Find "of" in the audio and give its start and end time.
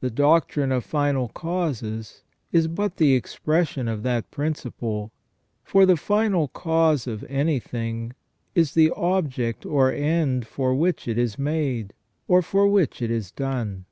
0.72-0.86, 3.88-4.02, 7.06-7.24